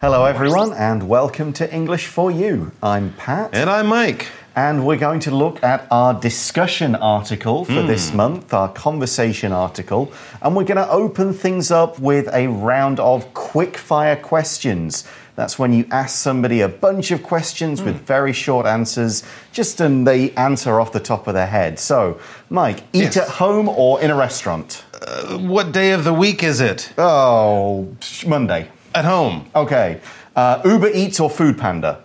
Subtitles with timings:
[0.00, 2.70] Hello, everyone, and welcome to English for You.
[2.80, 3.50] I'm Pat.
[3.52, 4.28] And I'm Mike.
[4.54, 8.18] And we're going to look at our discussion article for this hmm.
[8.18, 10.12] month, our conversation article.
[10.40, 15.02] And we're going to open things up with a round of quick fire questions.
[15.34, 18.04] That's when you ask somebody a bunch of questions with hmm.
[18.04, 21.80] very short answers, just and they answer off the top of their head.
[21.80, 22.20] So,
[22.50, 23.16] Mike, eat Yes.
[23.16, 24.84] at home or in a restaurant?
[25.02, 26.92] Uh, what day of the week is it?
[26.96, 27.88] Oh,
[28.24, 28.70] Monday.
[28.94, 29.48] At home.
[29.54, 30.00] Okay.
[30.34, 32.02] Uh, Uber Eats or Food Panda?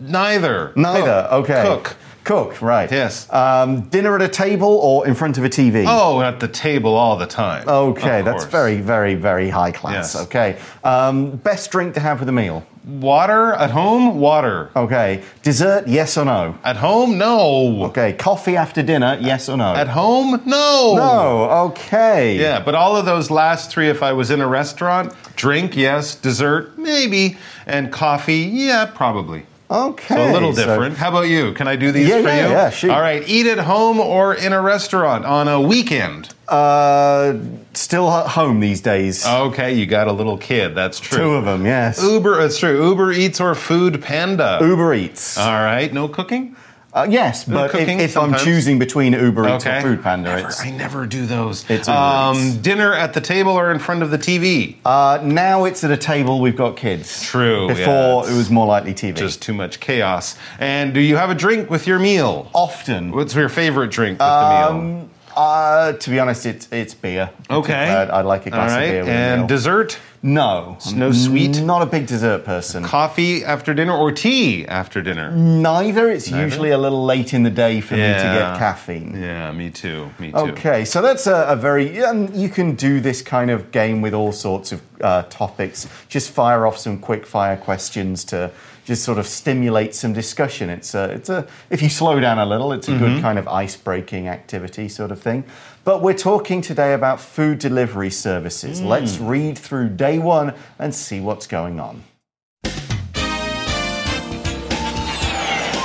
[0.00, 0.72] Neither.
[0.76, 1.26] Neither.
[1.28, 1.32] Cook.
[1.50, 1.62] Okay.
[1.62, 1.96] Cook.
[2.28, 2.90] Cook, right.
[2.92, 3.32] Yes.
[3.32, 5.86] Um, dinner at a table or in front of a TV?
[5.88, 7.66] Oh, at the table all the time.
[7.66, 10.14] Okay, that's very, very, very high class.
[10.14, 10.24] Yes.
[10.26, 10.58] Okay.
[10.84, 12.66] Um, best drink to have with a meal?
[12.88, 14.18] Water at home?
[14.18, 14.70] Water.
[14.74, 15.22] Okay.
[15.42, 16.56] Dessert, yes or no?
[16.64, 17.18] At home?
[17.18, 17.84] No.
[17.88, 18.14] Okay.
[18.14, 19.74] Coffee after dinner, yes or no?
[19.74, 20.40] At home?
[20.46, 20.94] No.
[20.96, 21.50] no.
[21.68, 22.38] Okay.
[22.38, 26.14] Yeah, but all of those last three, if I was in a restaurant, drink, yes,
[26.14, 29.44] dessert, maybe, and coffee, yeah, probably.
[29.70, 30.14] Okay.
[30.14, 30.96] So a little so- different.
[30.96, 31.52] How about you?
[31.52, 32.88] Can I do these Yeah, for yeah, you?
[32.88, 32.94] yeah.
[32.94, 36.30] All right, eat at home or in a restaurant on a weekend.
[36.48, 37.38] Uh,
[37.74, 39.26] still at home these days.
[39.26, 40.74] Okay, you got a little kid.
[40.74, 41.18] That's true.
[41.18, 42.02] Two of them, yes.
[42.02, 42.88] Uber, it's true.
[42.88, 44.58] Uber Eats or Food Panda.
[44.60, 45.38] Uber Eats.
[45.38, 46.56] All right, no cooking.
[46.90, 49.78] Uh, yes, but if, cooking if I'm choosing between Uber Eats Okay.
[49.78, 51.68] or Food Panda, Never- it's I never do those.
[51.70, 52.54] It's Uber um, Eats.
[52.56, 54.76] dinner at the table or in front of the TV.
[54.86, 56.40] uh, now it's at a table.
[56.40, 57.22] We've got kids.
[57.22, 59.14] True, Before yeah, it was more likely TV.
[59.16, 60.36] Just too much chaos.
[60.58, 62.50] And do you have a drink with your meal?
[62.54, 63.12] often.
[63.12, 65.10] What's your favorite drink with the meal?
[65.38, 67.30] Um, uh, to be honest, it's it's beer.
[67.48, 67.72] Okay.
[67.74, 68.84] I'd, I'd like a glass All right.
[68.84, 69.98] of beer with and dessert?
[70.20, 71.62] no, no sweet?
[71.62, 72.82] Not a big dessert person.
[72.82, 75.30] Coffee after dinner or tea after dinner?
[75.30, 76.10] Neither.
[76.10, 79.14] It's usually a little late in the day for me to get caffeine.
[79.20, 80.10] Yeah, me too.
[80.18, 80.38] Me too.
[80.38, 81.96] Okay, so that's a, a very.
[81.96, 85.86] yeah, and you can do this kind of game with all sorts of uh, topics.
[86.08, 88.50] Just fire off some quick fire questions to
[88.88, 90.70] just sort of stimulate some discussion.
[90.70, 91.46] It's a, it's a.
[91.68, 93.04] If you slow down a little, it's a Mm-hmm.
[93.04, 95.44] good kind of ice breaking activity, sort of thing.
[95.84, 98.80] But we're talking today about food delivery services.
[98.80, 98.86] Mm.
[98.86, 102.02] Let's read through day one and see what's going on.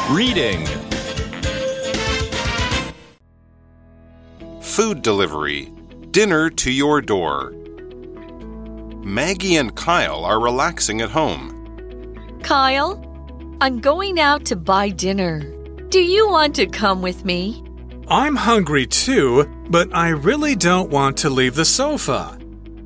[0.10, 0.66] Reading
[4.62, 5.72] Food delivery.
[6.12, 7.52] Dinner to your door.
[9.04, 11.50] Maggie and Kyle are relaxing at home.
[12.44, 12.96] Kyle,
[13.62, 15.42] I'm going out to buy dinner.
[15.90, 17.64] Do you want to come with me?
[18.08, 22.38] I'm hungry too, but I really don't want to leave the sofa.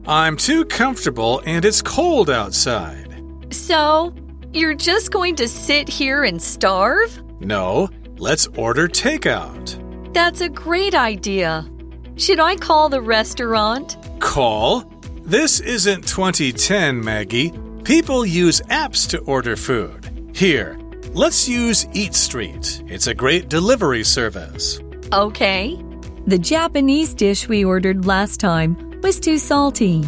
[0.08, 3.24] I'm too comfortable and it's cold outside.
[3.50, 4.14] So,
[4.54, 7.22] you're just going to sit here and starve?
[7.40, 10.14] No, let's order takeout.
[10.14, 11.70] That's a great idea.
[12.16, 13.98] Should I call the restaurant?
[14.20, 14.92] Call?
[15.24, 17.54] This isn't 2010, Maggie.
[17.84, 20.07] People use apps to order food.
[20.38, 20.78] Here,
[21.16, 22.84] let's use Eat Street.
[22.86, 24.80] It's a great delivery service.
[25.12, 25.84] Okay.
[26.28, 30.04] The Japanese dish we ordered last time was too salty.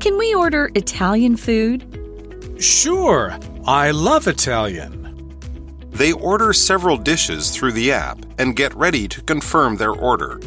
[0.00, 2.56] Can we order Italian food?
[2.58, 5.36] Sure, I love Italian.
[5.90, 10.40] They order several dishes through the app and get ready to confirm their order.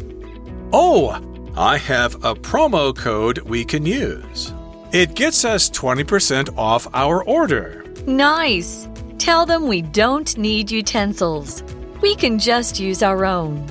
[0.72, 1.20] Oh,
[1.56, 4.52] I have a promo code we can use.
[4.90, 7.84] It gets us 20% off our order.
[8.08, 8.88] Nice.
[9.20, 11.62] Tell them we don't need utensils.
[12.00, 13.66] We can just use our own.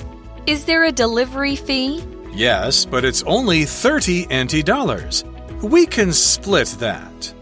[0.46, 2.04] Is there a delivery fee?
[2.32, 5.24] Yes, but it's only 30 NT dollars.
[5.60, 7.34] We can split that.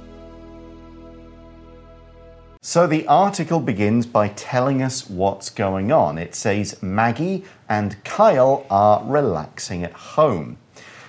[2.62, 6.16] So the article begins by telling us what's going on.
[6.16, 10.56] It says Maggie and Kyle are relaxing at home.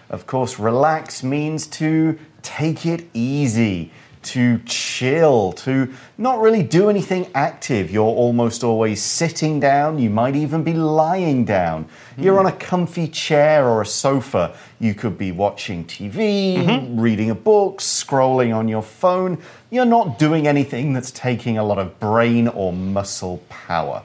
[0.10, 7.30] Of course, relax means to take it easy, to chill, to not really do anything
[7.34, 7.90] active.
[7.90, 11.88] You're almost always sitting down, you might even be lying down.
[12.18, 12.48] You're hmm.
[12.48, 14.56] on a comfy chair or a sofa.
[14.80, 17.00] You could be watching TV, mm-hmm.
[17.00, 19.38] reading a book, scrolling on your phone.
[19.70, 24.04] You're not doing anything that's taking a lot of brain or muscle power.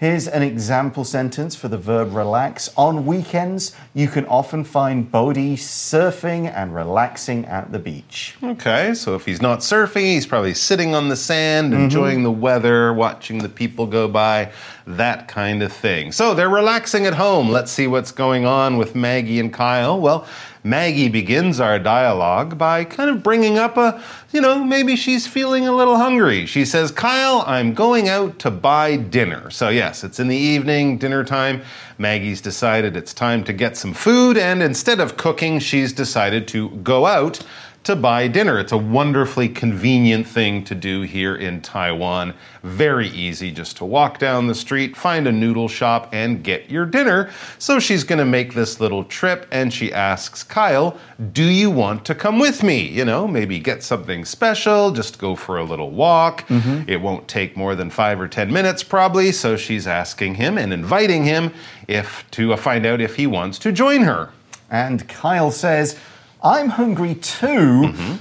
[0.00, 2.70] Here's an example sentence for the verb relax.
[2.74, 8.34] On weekends, you can often find Bodhi surfing and relaxing at the beach.
[8.42, 11.82] Okay, so if he's not surfing, he's probably sitting on the sand, mm-hmm.
[11.82, 14.50] enjoying the weather, watching the people go by,
[14.86, 16.12] that kind of thing.
[16.12, 17.50] So they're relaxing at home.
[17.50, 20.00] Let's see what's going on with Maggie and Kyle.
[20.00, 20.26] Well,
[20.62, 25.66] Maggie begins our dialogue by kind of bringing up a, you know, maybe she's feeling
[25.66, 26.44] a little hungry.
[26.44, 29.50] She says, Kyle, I'm going out to buy dinner.
[29.50, 31.62] So, yes, it's in the evening, dinner time.
[31.96, 36.70] Maggie's decided it's time to get some food, and instead of cooking, she's decided to
[36.70, 37.40] go out
[37.82, 38.58] to buy dinner.
[38.58, 42.34] It's a wonderfully convenient thing to do here in Taiwan.
[42.62, 46.84] Very easy just to walk down the street, find a noodle shop, and get your
[46.84, 47.30] dinner.
[47.58, 50.98] So she's going to make this little trip and she asks Kyle,
[51.32, 52.86] Do you want to come with me?
[52.86, 56.44] You know, maybe get something special, just go for a little walk.
[56.86, 59.32] It won't take more than five or 10 minutes, probably.
[59.32, 61.52] So she's asking him and inviting him
[61.88, 64.30] if to uh, find out if he wants to join her.
[64.70, 65.98] And Kyle says,
[66.42, 68.16] I'm hungry too, mm-hmm.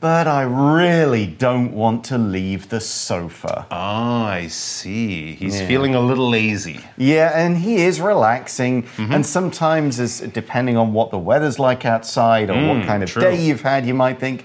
[0.00, 3.66] but I really don't want to leave the sofa.
[3.70, 5.34] Ah, I see.
[5.34, 6.80] He's feeling a little lazy.
[6.98, 8.82] Yeah, and he is relaxing.
[8.82, 9.12] Mm-hmm.
[9.12, 13.22] And sometimes, depending on what the weather's like outside or mm, what kind of true.
[13.22, 14.44] day you've had, you might think,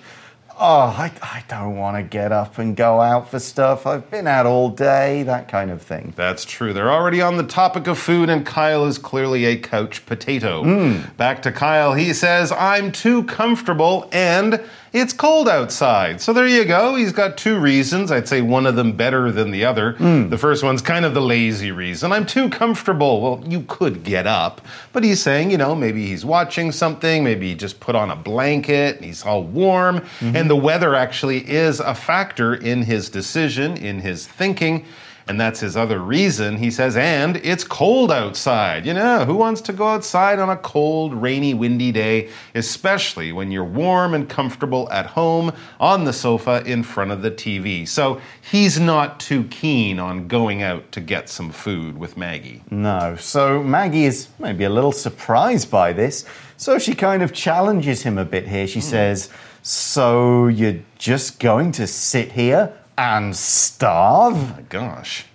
[0.59, 3.85] "Oh, I, I don't want to get up and go out for stuff.
[3.85, 6.13] I've been out all day." That kind of thing.
[6.15, 6.73] That's true.
[6.73, 10.63] They're already on the topic of food, and Kyle is clearly a couch potato.
[10.63, 11.01] Hmm.
[11.17, 11.93] Back to Kyle.
[11.93, 14.63] He says, I'm too comfortable and
[14.99, 16.21] it's cold outside.
[16.21, 16.95] So there you go.
[16.95, 18.11] He's got two reasons.
[18.11, 19.93] I'd say one of them better than the other.
[19.93, 20.29] Hmm.
[20.29, 22.11] The first one's kind of the lazy reason.
[22.11, 23.21] I'm too comfortable.
[23.21, 24.61] Well, you could get up,
[24.93, 28.15] but he's saying, you know, maybe he's watching something, maybe he just put on a
[28.15, 30.35] blanket, and he's all warm, mm-hmm.
[30.35, 34.85] and the weather actually is a factor in his decision, in his thinking.
[35.27, 36.55] And that's his other reason.
[36.57, 38.85] He says, and it's cold outside.
[38.85, 43.51] You know, who wants to go outside on a cold, rainy, windy day, especially when
[43.51, 47.87] you're warm and comfortable at home on the sofa in front of the TV?
[47.87, 52.63] So he's not too keen on going out to get some food with Maggie.
[52.71, 53.17] No.
[53.19, 56.25] So Maggie is maybe a little surprised by this.
[56.55, 58.65] So she kind of challenges him a bit here.
[58.65, 58.85] She hmm.
[58.85, 59.29] says,
[59.61, 64.35] So you're just going to sit here and starve?
[64.35, 65.25] Oh my gosh.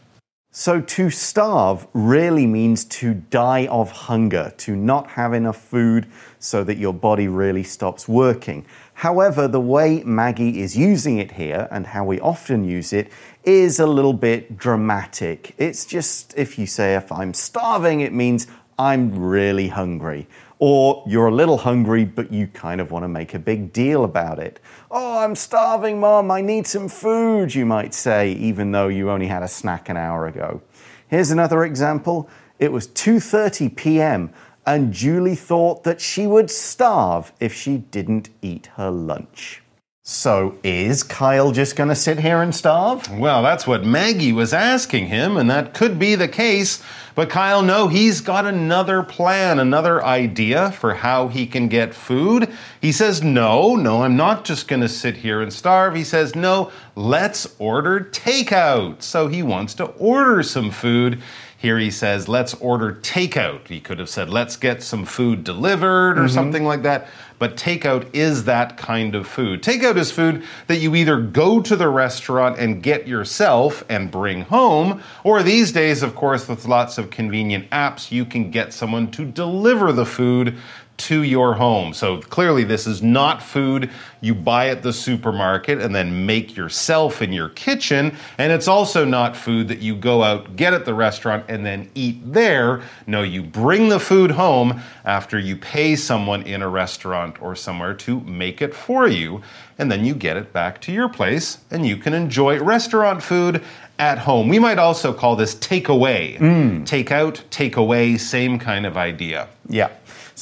[0.54, 6.06] So, to starve really means to die of hunger, to not have enough food
[6.40, 8.66] so that your body really stops working.
[8.92, 13.10] However, the way Maggie is using it here and how we often use it
[13.44, 15.54] is a little bit dramatic.
[15.56, 18.46] It's just if you say, if I'm starving, it means
[18.78, 20.28] I'm really hungry.
[20.64, 24.04] Or you're a little hungry, but you kind of want to make a big deal
[24.04, 24.60] about it.
[24.92, 26.30] Oh, I'm starving, Mom.
[26.30, 29.96] I need some food, you might say, even though you only had a snack an
[29.96, 30.62] hour ago.
[31.08, 32.30] Here's another example.
[32.60, 34.32] It was 2:30 p.m.
[34.64, 39.61] and Julie thought that she would starve if she didn't eat her lunch.
[40.04, 43.08] So, is Kyle just going to sit here and starve?
[43.16, 46.82] Well, that's what Maggie was asking him, and that could be the case.
[47.14, 52.50] But Kyle, no, he's got another plan, another idea for how he can get food.
[52.80, 55.94] He says, No, no, I'm not just going to sit here and starve.
[55.94, 59.02] He says, No, let's order takeout.
[59.02, 61.22] So he wants to order some food.
[61.62, 63.68] Here he says, let's order takeout.
[63.68, 66.34] He could have said, let's get some food delivered or mm-hmm.
[66.34, 67.06] something like that.
[67.38, 69.62] But takeout is that kind of food.
[69.62, 74.42] Takeout is food that you either go to the restaurant and get yourself and bring
[74.42, 79.08] home, or these days, of course, with lots of convenient apps, you can get someone
[79.12, 80.56] to deliver the food
[81.02, 81.92] to your home.
[81.92, 83.90] So clearly, this is not food
[84.20, 88.16] you buy at the supermarket and then make yourself in your kitchen.
[88.38, 91.90] And it's also not food that you go out, get at the restaurant, and then
[91.94, 92.82] eat there.
[93.06, 97.94] No, you bring the food home after you pay someone in a restaurant or somewhere
[97.94, 99.42] to make it for you.
[99.78, 103.64] And then you get it back to your place and you can enjoy restaurant food
[103.98, 104.48] at home.
[104.48, 106.38] We might also call this takeaway.
[106.38, 106.86] Mm.
[106.86, 109.48] Take out, take away, same kind of idea.
[109.68, 109.90] Yeah.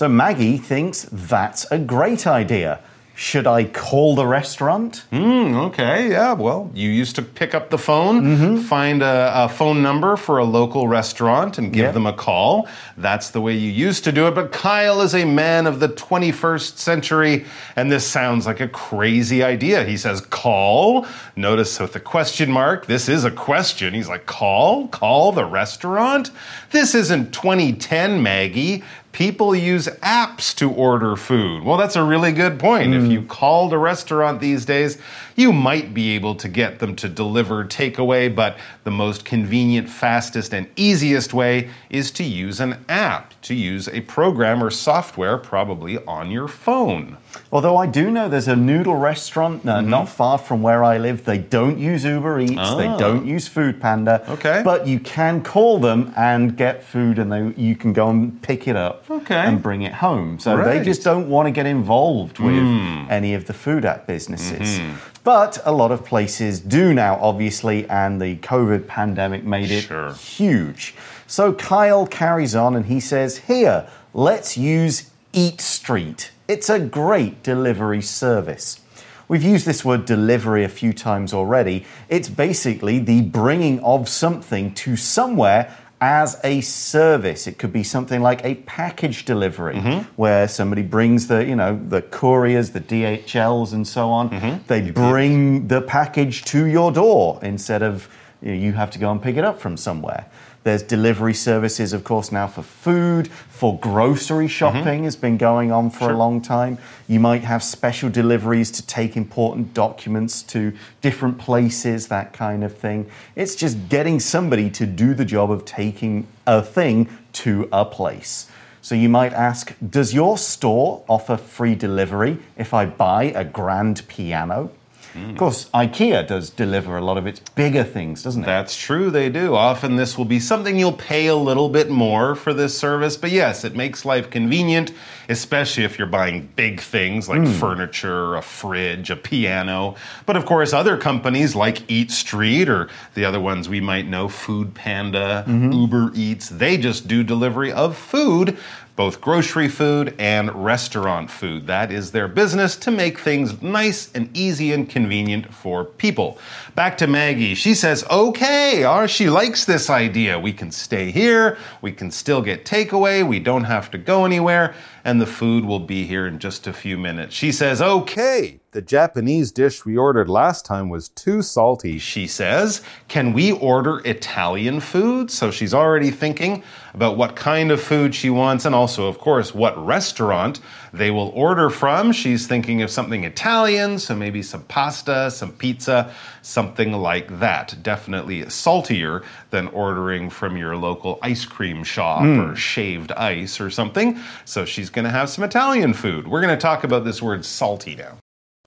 [0.00, 2.80] So Maggie thinks that's a great idea.
[3.14, 5.04] Should I call the restaurant?
[5.10, 6.32] Hmm, okay, yeah.
[6.32, 10.44] Well, you used to pick up the phone, find a, a phone number for a
[10.46, 11.90] local restaurant, and give Yeah.
[11.92, 12.66] them a call.
[12.96, 14.34] That's the way you used to do it.
[14.34, 17.44] But Kyle is a man of the 21st century,
[17.76, 19.84] and this sounds like a crazy idea.
[19.84, 21.06] He says, call.
[21.36, 23.92] Notice with the question mark, this is a question.
[23.92, 24.88] He's like, call?
[24.88, 26.30] Call the restaurant?
[26.70, 28.82] This isn't 2010, Maggie.
[29.12, 31.64] People use apps to order food.
[31.64, 32.94] Well, that's a really good point.
[32.94, 33.10] If hmm.
[33.10, 34.98] you called a restaurant these days,
[35.34, 40.54] you might be able to get them to deliver takeaway, but the most convenient, fastest,
[40.54, 45.98] and easiest way is to use an app, to use a program or software, probably
[46.04, 47.16] on your phone.
[47.52, 49.90] Although I do know there's a noodle restaurant uh, mm-hmm.
[49.90, 51.24] not far from where I live.
[51.24, 52.52] They don't use Uber Eats.
[52.52, 52.98] They ah.
[52.98, 54.24] don't use Food Panda.
[54.28, 54.62] Okay.
[54.64, 58.68] But you can call them and get food, and they, you can go and pick
[58.68, 59.34] it up Okay.
[59.34, 60.38] and bring it home.
[60.38, 63.06] So they just don't want to get involved with hmm.
[63.08, 64.78] any of the food app businesses.
[64.78, 64.96] Mm-hmm.
[65.22, 70.14] But a lot of places do now, obviously, and the COVID pandemic made it Sure.
[70.14, 70.94] huge.
[71.30, 76.32] So Kyle carries on and he says, Here, let's use Eat Street.
[76.48, 78.80] It's a great delivery service.
[79.28, 81.86] We've used this word delivery a few times already.
[82.08, 87.46] It's basically the bringing of something to somewhere as a service.
[87.46, 90.12] It could be something like a package delivery mm-hmm.
[90.16, 94.30] where somebody brings the, you know, the couriers, the DHLs and so on.
[94.30, 94.66] Mm-hmm.
[94.66, 98.08] They bring the package to your door instead of
[98.42, 100.26] you, know, you have to go and pick it up from somewhere.
[100.62, 104.50] There's delivery services, of course, now for food, for grocery mm-hmm.
[104.50, 106.76] shopping has been going on for a long time.
[107.08, 112.76] You might have special deliveries to take important documents to different places, that kind of
[112.76, 113.10] thing.
[113.36, 118.50] It's just getting somebody to do the job of taking a thing to a place.
[118.82, 124.06] So you might ask, does your store offer free delivery if I buy a grand
[124.08, 124.72] piano?
[125.14, 125.30] Mm.
[125.30, 128.46] Of course, IKEA does deliver a lot of its bigger things, doesn't it?
[128.46, 129.54] That's true, they do.
[129.54, 133.30] Often this will be something you'll pay a little bit more for this service, but
[133.30, 134.92] yes, it makes life convenient,
[135.28, 137.52] especially if you're buying big things like hmm.
[137.52, 139.96] furniture, a fridge, a piano.
[140.26, 144.28] But of course, other companies like Eat Street or the other ones we might know,
[144.28, 145.72] Food Panda, mm-hmm.
[145.72, 148.56] Uber Eats, they just do delivery of food
[149.00, 151.66] both grocery food and restaurant food.
[151.66, 156.36] That is their business to make things nice and easy and convenient for people.
[156.74, 157.54] Back to Maggie.
[157.54, 160.38] She says, okay, oh, she likes this idea.
[160.38, 164.74] We can stay here, we can still get takeaway, we don't have to go anywhere,
[165.02, 167.34] and the food will be here in just a few minutes.
[167.34, 168.59] She says, okay.
[168.72, 172.82] The Japanese dish we ordered last time was too salty, she says.
[173.08, 175.32] Can we order Italian food?
[175.32, 176.62] So she's already thinking
[176.94, 180.60] about what kind of food she wants and also, of course, what restaurant
[180.92, 182.12] they will order from.
[182.12, 187.74] She's thinking of something Italian, so maybe some pasta, some pizza, something like that.
[187.82, 192.38] Definitely saltier than ordering from your local ice cream shop hmm.
[192.38, 194.20] or shaved ice or something.
[194.44, 196.28] So she's going to have some Italian food.
[196.28, 198.18] We're going to talk about this word salty now.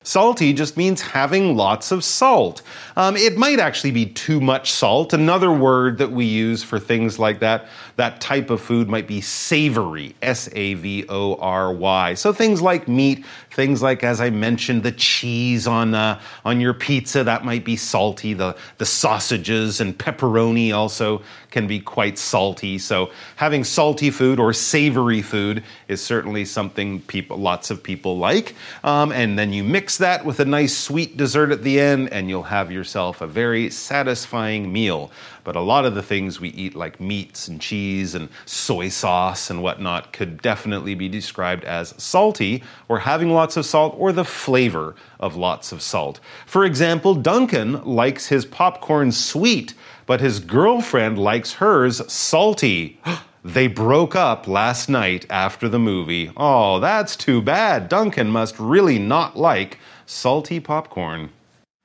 [0.03, 2.61] Salty just means having lots of salt.
[2.97, 5.13] Um, it might actually be too much salt.
[5.13, 9.21] Another word that we use for things like that, that type of food might be
[9.21, 12.13] savory, S A V O R Y.
[12.15, 16.73] So things like meat, things like, as I mentioned, the cheese on uh, on your
[16.73, 18.33] pizza that might be salty.
[18.33, 21.21] The the sausages and pepperoni also
[21.53, 22.77] can be quite salty.
[22.79, 28.55] So having salty food or savory food is certainly something people, lots of people like.
[28.83, 32.27] Um, and then you mix that with a nice sweet dessert at the end, and
[32.27, 35.11] you'll have yourself a very satisfying meal.
[35.43, 39.49] But a lot of the things we eat, like meats and cheese and soy sauce
[39.49, 44.25] and whatnot, could definitely be described as salty or having lots of salt or the
[44.25, 46.19] flavor of lots of salt.
[46.47, 49.73] For example, Duncan likes his popcorn sweet,
[50.05, 52.99] but his girlfriend likes hers salty.
[53.45, 56.31] They broke up last night after the movie.
[56.37, 57.89] Oh, that's too bad.
[57.89, 61.29] Duncan must really not like salty popcorn.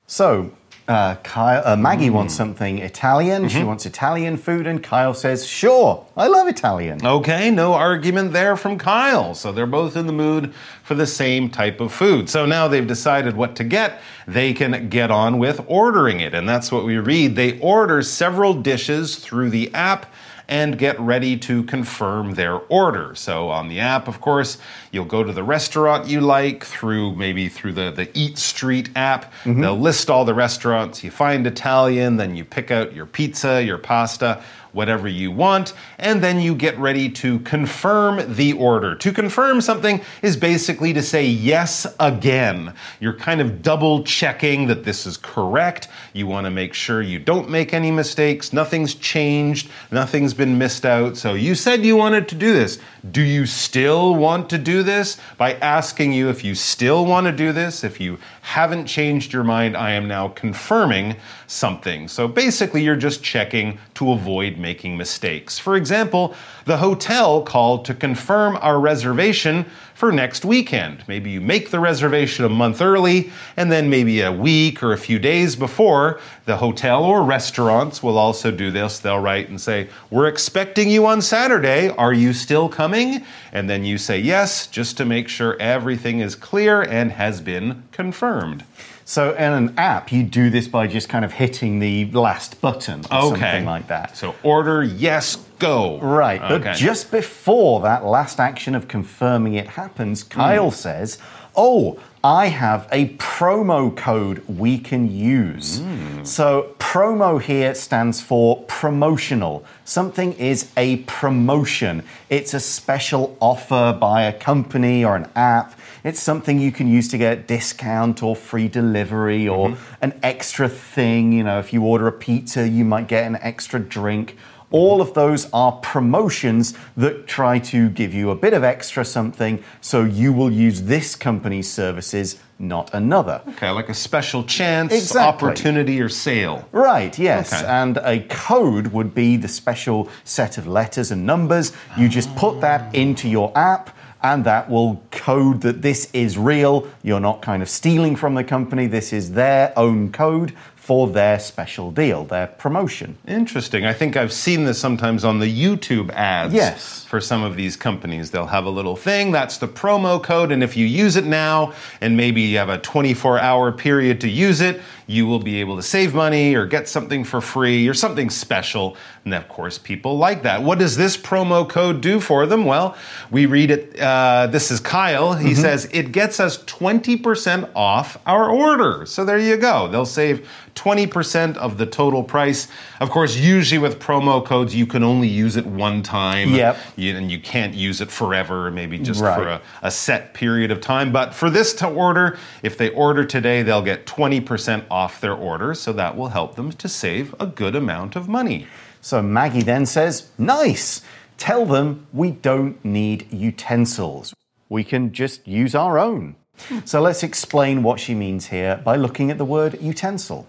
[0.07, 0.53] So,
[0.89, 2.13] uh, Kyle, uh, Maggie Mm.
[2.13, 3.43] wants something Italian.
[3.43, 3.57] Mm-hmm.
[3.59, 8.57] She wants Italian food, and Kyle says, "Sure, I love Italian." Okay, no argument there
[8.57, 9.35] from Kyle.
[9.35, 10.51] So they're both in the mood
[10.83, 12.27] for the same type of food.
[12.29, 14.01] So now they've decided what to get.
[14.27, 16.33] They can get on with ordering it.
[16.33, 17.35] And that's what we read.
[17.35, 20.07] They order several dishes through the app
[20.49, 23.13] and get ready to confirm their order.
[23.13, 24.57] So on the app, of course,
[24.91, 29.31] you'll go to the restaurant you like through maybe through the, the Eat Street app.
[29.43, 29.61] Mm-hmm.
[29.61, 31.03] They'll list all the restaurants.
[31.03, 36.21] You find Italian, then you pick out your pizza, your pasta whatever you want, and
[36.23, 38.95] then you get ready to confirm the order.
[38.95, 42.73] To confirm something is basically to say yes again.
[42.99, 45.87] You're kind of double checking that this is correct.
[46.13, 50.85] You want to make sure you don't make any mistakes, nothing's changed, nothing's been missed
[50.85, 51.17] out.
[51.17, 52.79] So you said you wanted to do this.
[53.11, 55.17] Do you still want to do this?
[55.37, 59.43] By asking you if you still want to do this, if you haven't changed your
[59.43, 61.15] mind, I am now confirming
[61.47, 62.07] something.
[62.07, 65.57] So basically, you're just checking to avoid making mistakes.
[65.57, 66.35] For example,
[66.65, 69.65] the hotel called to confirm our reservation
[69.99, 71.03] for next weekend.
[71.07, 74.97] Maybe you make the reservation a month early, and then maybe a week or a
[74.97, 78.99] few days before, the hotel or restaurants will also do this.
[78.99, 81.89] They'll write and say, We're expecting you on Saturday.
[81.89, 83.25] Are you still coming?
[83.51, 87.83] And then you say yes, just to make sure everything is clear and has been
[87.91, 88.63] confirmed.
[89.09, 92.99] So, in an app, you do this by just kind of hitting the last button
[93.11, 94.15] or something like that.
[94.15, 95.97] So order, yes, go.
[95.99, 100.21] Right, but just before that last action of confirming it happens.
[100.21, 100.75] Kyle hmm.
[100.75, 101.17] says,
[101.55, 105.79] Oh, I have a promo code we can use.
[105.79, 106.27] Mm.
[106.27, 109.63] So, promo here stands for promotional.
[109.85, 115.79] Something is a promotion, it's a special offer by a company or an app.
[116.03, 119.95] It's something you can use to get discount or free delivery or mm-hmm.
[120.01, 121.31] an extra thing.
[121.33, 124.37] You know, if you order a pizza, you might get an extra drink.
[124.71, 129.63] All of those are promotions that try to give you a bit of extra something,
[129.81, 133.41] so you will use this company's services, not another.
[133.49, 135.47] Okay, like a special chance, Exactly.
[135.49, 136.67] opportunity, or sale.
[136.71, 137.51] Right, yes.
[137.51, 137.65] Okay.
[137.65, 141.71] And a code would be the special set of letters and numbers.
[141.97, 143.95] You just put that into your app.
[144.21, 146.89] And that will code that this is real.
[147.03, 148.85] You're not kind of stealing from the company.
[148.85, 150.53] This is their own code
[150.89, 153.15] for their special deal, their promotion.
[153.27, 153.85] Interesting.
[153.85, 156.51] I think I've seen this sometimes on the YouTube ads.
[156.51, 157.05] Yes.
[157.05, 159.31] For some of these companies, they'll have a little thing.
[159.31, 160.51] That's the promo code.
[160.51, 164.27] And if you use it now and maybe you have a 24 hour period to
[164.27, 167.95] use it, you will be able to save money or get something for free or
[167.95, 168.95] something special.
[169.25, 170.61] And of course, people like that.
[170.61, 172.63] What does this promo code do for them?
[172.65, 172.95] Well,
[173.31, 173.99] we read it.
[173.99, 175.33] Uh, this is Kyle.
[175.33, 179.07] He says it gets us 20% off our order.
[179.07, 179.87] So there you go.
[179.87, 180.47] They'll save
[180.79, 182.69] 20% of the total price.
[183.01, 186.53] Of course, usually with promo codes, you can only use it one time.
[186.53, 186.77] Yep.
[186.95, 189.35] You, and you can't use it forever, maybe just Right.
[189.35, 191.11] for a, a set period of time.
[191.11, 195.73] But for this to order, if they order today, they'll get 20% off their order.
[195.73, 198.67] So that will help them to save a good amount of money.
[199.01, 201.01] So Maggie then says, Nice.
[201.37, 204.33] Tell them we don't need utensils.
[204.69, 206.35] We can just use our own.
[206.83, 210.45] So let's explain what she means here by looking at the word utensil.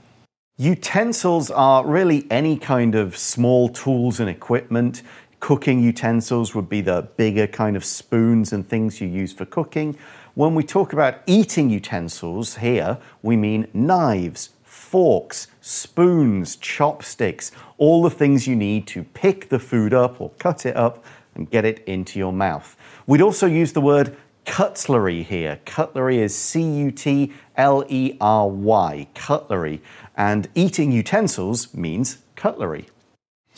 [0.60, 5.00] Utensils are really any kind of small tools and equipment.
[5.40, 9.96] Cooking utensils would be the bigger kind of spoons and things you use for cooking.
[10.34, 18.10] When we talk about eating utensils here, we mean knives, forks, spoons, chopsticks, all the
[18.10, 21.02] things you need to pick the food up or cut it up
[21.36, 22.76] and get it into your mouth.
[23.06, 24.14] We'd also use the word
[24.50, 25.60] cutlery here.
[25.64, 29.80] Cutlery is C U T L E R Y, cutlery.
[30.16, 32.86] And eating utensils means cutlery.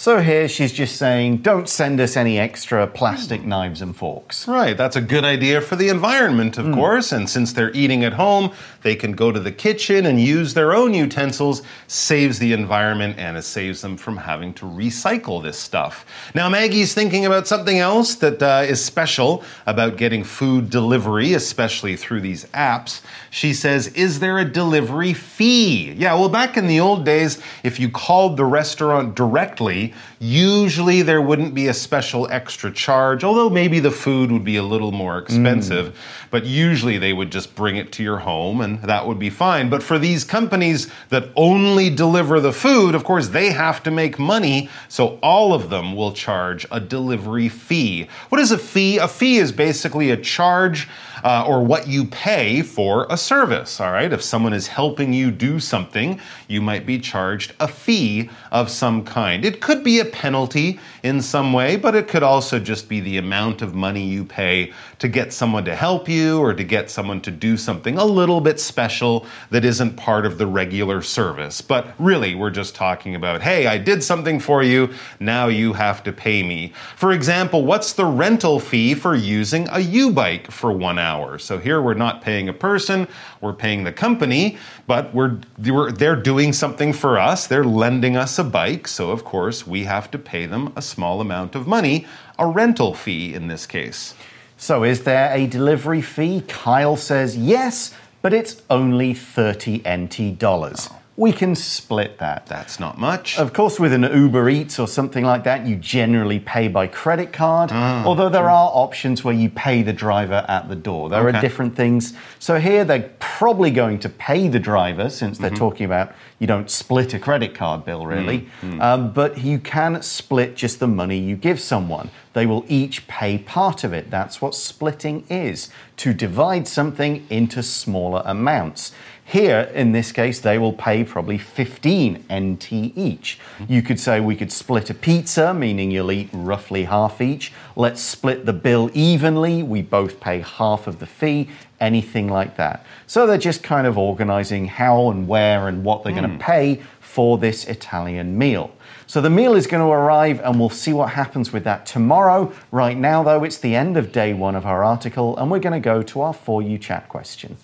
[0.02, 4.48] So here she's just saying, don't send us any extra plastic knives and forks.
[4.48, 7.12] Right, that's a good idea for the environment, of course.
[7.12, 8.50] And since they're eating at home,
[8.82, 11.62] they can go to the kitchen and use their own utensils.
[11.86, 16.04] Saves the environment and it saves them from having to recycle this stuff.
[16.34, 21.94] Now, Maggie's thinking about something else that uh, is special about getting food delivery, especially
[21.94, 23.02] through these apps.
[23.30, 25.92] She says, Is there a delivery fee?
[25.92, 31.22] Yeah, well, back in the old days, if you called the restaurant directly, usually there
[31.22, 35.18] wouldn't be a special extra charge, although maybe the food would be a little more
[35.18, 35.98] expensive.
[36.30, 39.68] But usually they would just bring it to your home and that would be fine.
[39.68, 44.18] But for these companies that only deliver the food, of course, they have to make
[44.18, 44.68] money.
[44.88, 48.08] So all of them will charge a delivery fee.
[48.28, 48.98] What is a fee?
[48.98, 50.88] A fee is basically a charge
[51.24, 53.80] uh, or what you pay for a service.
[53.80, 54.12] All right.
[54.12, 59.04] If someone is helping you do something, you might be charged a fee of some
[59.04, 59.44] kind.
[59.44, 63.18] It could be a penalty in some way, but it could also just be the
[63.18, 67.20] amount of money you pay to get someone to help you or to get someone
[67.20, 71.60] to do something a little bit special that isn't part of the regular service.
[71.60, 76.02] But really, we're just talking about, hey, I did something for you, now you have
[76.04, 76.72] to pay me.
[76.96, 81.38] For example, what's the rental fee for using a YouBike for one hour?
[81.38, 83.08] So here we're not paying a person,
[83.40, 87.46] we're paying the company, but we're, they're doing something for us.
[87.46, 91.20] They're lending us a bike, so of course we have to pay them a small
[91.20, 92.06] amount of money,
[92.38, 94.14] a rental fee in this case.
[94.56, 96.44] So, is there a delivery fee?
[96.46, 100.88] Kyle says yes, but it's only 30 NT dollars.
[100.90, 100.98] Oh.
[101.16, 102.46] We can split that.
[102.46, 103.38] That's not much.
[103.38, 107.34] Of course, with an Uber Eats or something like that, you generally pay by credit
[107.34, 111.10] card, ah, although there are options where you pay the driver at the door.
[111.10, 111.36] There Okay.
[111.36, 112.14] are different things.
[112.38, 115.58] So here they're probably going to pay the driver since they're mm-hmm.
[115.58, 116.12] talking about
[116.42, 118.48] you don't split a credit card bill, really.
[118.80, 122.10] Um, but you can split just the money you give someone.
[122.32, 124.10] They will each pay part of it.
[124.10, 125.68] That's what splitting is
[125.98, 128.92] to divide something into smaller amounts.
[129.24, 133.38] Here, in this case, they will pay probably 15 NT each.
[133.68, 137.52] You could say we could split a pizza, meaning you'll eat roughly half each.
[137.76, 139.62] Let's split the bill evenly.
[139.62, 141.48] We both pay half of the fee,
[141.80, 142.84] anything like that.
[143.06, 146.38] So they're just kind of organizing how and where and what they're going to hmm.
[146.38, 148.74] pay for this Italian meal.
[149.12, 152.50] So the meal is going to arrive and we'll see what happens with that tomorrow.
[152.70, 155.74] Right now, though, it's the end of day one of our article and we're going
[155.74, 157.58] to go to our For You Chat question.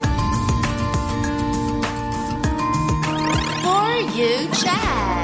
[0.00, 0.10] For
[4.14, 5.23] You Chat.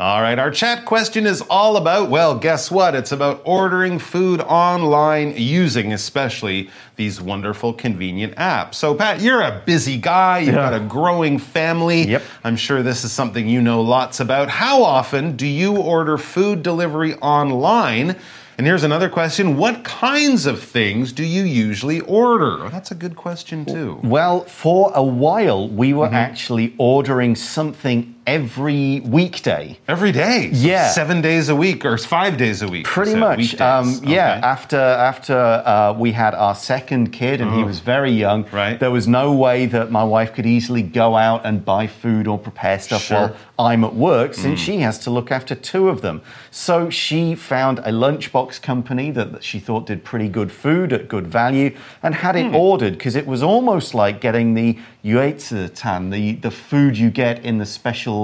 [0.00, 2.94] All right, our chat question is all about, well, guess what?
[2.94, 8.74] It's about ordering food online using especially these wonderful convenient apps.
[8.74, 10.70] So, Pat, you're a busy guy, you've Yeah.
[10.70, 12.10] got a growing family.
[12.10, 12.22] Yep.
[12.44, 14.48] I'm sure this is something you know lots about.
[14.48, 18.14] How often do you order food delivery online?
[18.56, 22.64] And here's another question What kinds of things do you usually order?
[22.64, 23.98] Oh, that's a good question, too.
[24.02, 26.14] Well, for a while, we were mm-hmm.
[26.14, 29.78] actually ordering something every weekday.
[29.88, 30.50] Every day.
[30.52, 30.90] Yeah.
[30.90, 32.84] Seven days a week or five days a week.
[32.84, 34.36] Pretty much, um, yeah.
[34.36, 34.46] Okay.
[34.54, 34.76] After
[35.10, 38.40] after uh, we had our second kid and he was very young.
[38.52, 38.78] Right.
[38.78, 42.38] there was no way that my wife could easily go out and buy food or
[42.38, 43.28] prepare stuff Sure.
[43.28, 43.34] Mm.
[43.56, 46.20] while I'm at work, since she has to look after two of them.
[46.50, 51.08] So she found a lunchbox company that, that she thought did pretty good food at
[51.14, 51.70] good value
[52.02, 54.70] and had it ordered because it was almost like getting the
[55.04, 58.17] yuetsutan, the the food you get in the special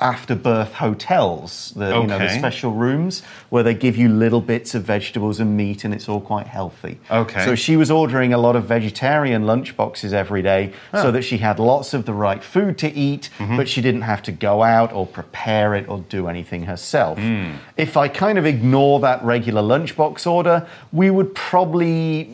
[0.00, 3.22] after birth hotels, the you know the special rooms
[3.52, 6.94] where they give you little bits of vegetables and meat and it's all quite healthy.
[7.10, 7.44] Okay.
[7.44, 10.72] So she was ordering a lot of vegetarian lunch boxes every day
[11.02, 13.56] so that she had lots of the right food to eat, Mm-hmm.
[13.58, 17.18] but she didn't have to go out or prepare it or do anything herself.
[17.18, 17.50] Hmm.
[17.76, 22.32] If I kind of ignore that regular lunchbox order, we would probably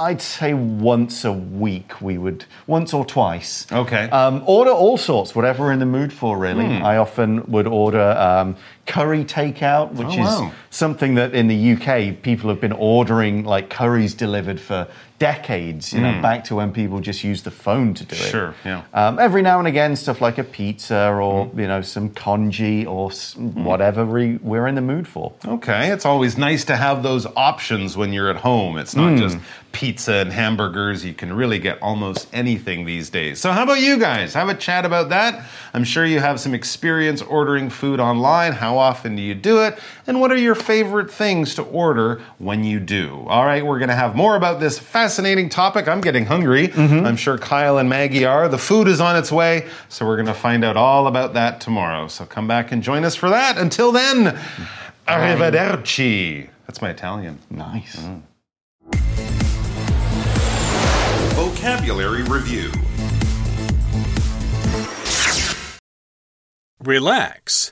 [0.00, 3.66] I'd say once a week we would once or twice.
[3.70, 4.08] Okay.
[4.08, 6.64] Um, order all sorts, whatever we're in the mood for, really.
[6.64, 6.82] Hmm.
[6.82, 8.56] I often would order um,
[8.90, 10.52] curry takeout, which Oh, is wow.
[10.70, 14.88] something that in the UK people have been ordering like curries delivered for
[15.20, 18.22] decades, you know, back to when people just used the phone to do it.
[18.22, 18.30] Hmm.
[18.30, 18.82] Sure, yeah.
[18.94, 23.10] Um, every now and again, stuff like a pizza or, you know, some congee or
[23.10, 25.34] s- whatever we, we're in the mood for.
[25.46, 28.78] Okay, it's always nice to have those options when you're at home.
[28.78, 29.36] It's not just
[29.72, 31.04] pizza and hamburgers.
[31.04, 33.40] You can really get almost anything these days.
[33.42, 34.32] So, how about you guys?
[34.32, 35.44] Have a chat about that.
[35.74, 38.52] I'm sure you have some experience ordering food online.
[38.52, 39.78] How often do you do it?
[40.06, 43.24] And what are your favorite things to order when you do?
[43.28, 45.86] All right, we're going to have more about this fascinating topic.
[45.86, 46.68] I'm getting hungry.
[46.68, 47.06] Mm-hmm.
[47.06, 48.48] I'm sure Kyle and Maggie are.
[48.48, 49.68] The food is on its way.
[49.88, 52.08] So, we're going to find out all about that tomorrow.
[52.08, 53.58] So, come back and join us for that.
[53.58, 54.36] Until then,
[55.06, 56.48] arrivederci.
[56.66, 57.38] That's my Italian.
[57.50, 57.96] Nice.
[57.96, 58.22] Mm.
[61.34, 62.70] Vocabulary Review
[66.82, 67.70] Relax.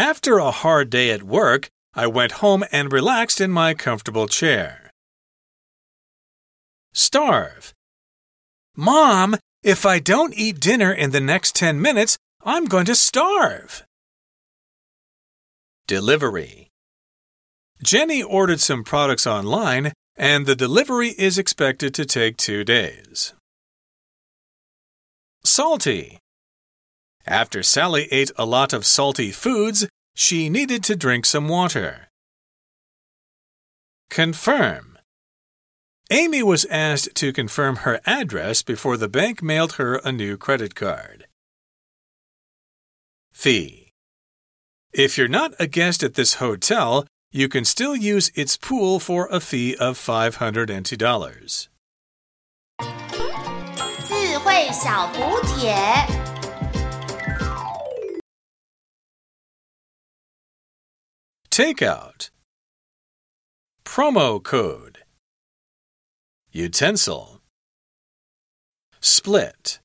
[0.00, 4.90] After a hard day at work, I went home and relaxed in my comfortable chair.
[6.94, 7.74] Starve.
[8.74, 13.84] Mom, if I don't eat dinner in the next 10 minutes, I'm going to starve.
[15.86, 16.68] Delivery.
[17.82, 23.34] Jenny ordered some products online, and the delivery is expected to take two days.
[25.44, 26.20] Salty.
[27.25, 32.07] After Sally ate a lot of salty foods, she needed to drink some water.
[34.09, 34.97] Confirm.
[36.11, 40.75] Amy was asked to confirm her address before the bank mailed her a new credit
[40.75, 41.25] card.
[43.33, 43.91] Fee.
[44.93, 49.27] If you're not a guest at this hotel, you can still use its pool for
[49.27, 51.69] a fee of $500 NT.
[54.07, 56.18] 智慧小补帖。
[61.60, 62.30] Takeout.
[63.84, 65.00] Promo code.
[66.54, 67.42] Utensil.
[69.02, 69.78] Split.